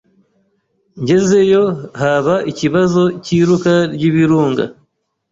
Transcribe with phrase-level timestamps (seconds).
[1.01, 1.63] ngezeyo
[2.01, 4.63] haba ikibazo cy’iruka ry’Ibirunga,